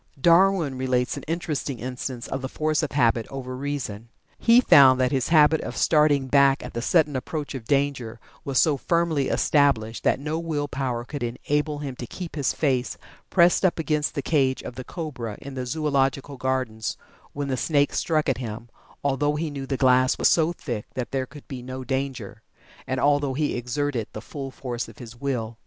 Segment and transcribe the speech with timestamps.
[0.19, 4.09] Darwin relates an interesting instance of the force of habit over the reason.
[4.39, 8.57] He found that his habit of starting back at the sudden approach of danger was
[8.59, 12.97] so firmly established that no will power could enable him to keep his face
[13.29, 16.97] pressed up against the cage of the cobra in the Zoological Gardens
[17.33, 18.69] when the snake struck at him,
[19.03, 22.41] although he knew the glass was so thick that there could be no danger,
[22.87, 25.59] and although he exerted the full force of his will.